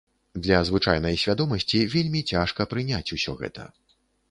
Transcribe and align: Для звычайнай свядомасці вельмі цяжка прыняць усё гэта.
Для 0.45 0.61
звычайнай 0.69 1.19
свядомасці 1.25 1.83
вельмі 1.97 2.23
цяжка 2.33 2.69
прыняць 2.73 3.05
усё 3.19 3.39
гэта. 3.45 3.71